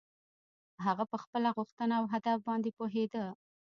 [0.85, 3.25] هغه په خپله غوښتنه او هدف باندې پوهېده.